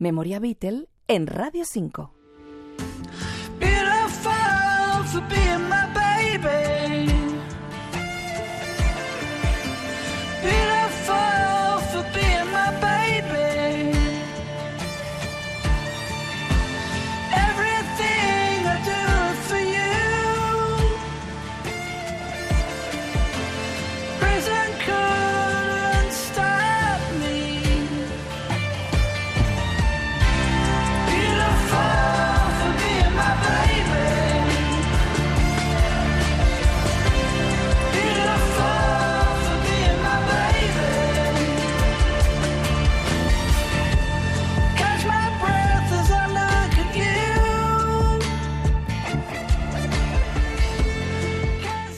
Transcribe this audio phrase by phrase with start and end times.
[0.00, 2.14] Memoria Beatle en Radio 5.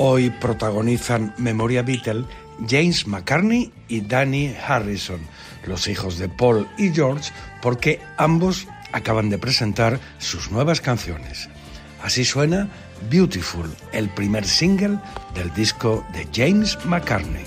[0.04, 2.24] Hoy protagonizan Memoria Beatle
[2.68, 5.20] James McCartney y Danny Harrison,
[5.64, 7.30] los hijos de Paul y George,
[7.62, 11.48] porque ambos acaban de presentar sus nuevas canciones.
[12.02, 12.68] Así suena
[13.12, 14.98] Beautiful, el primer single
[15.36, 17.44] del disco de James McCartney.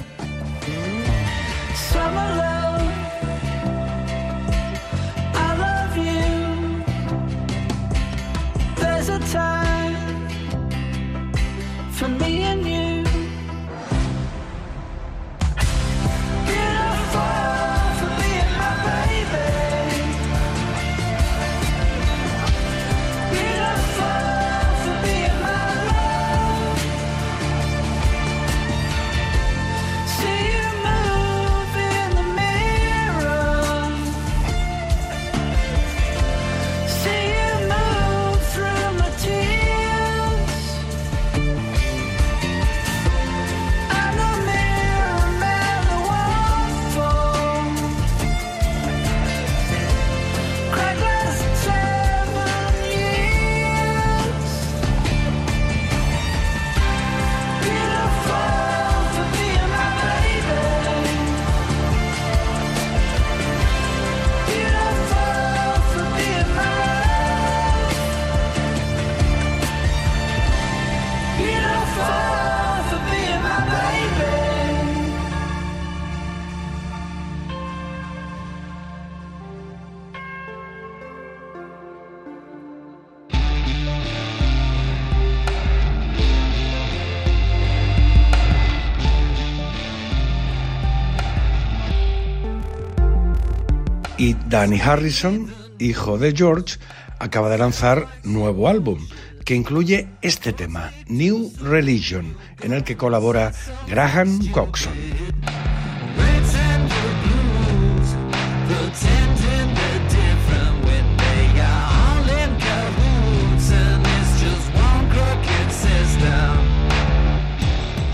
[94.18, 96.78] Y Danny Harrison, hijo de George,
[97.20, 99.00] acaba de lanzar nuevo álbum
[99.44, 103.54] que incluye este tema, New Religion, en el que colabora
[103.88, 104.94] Graham Coxon.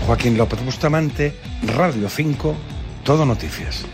[0.06, 2.54] Joaquín López Bustamante, Radio 5,
[3.04, 3.86] Todo Noticias.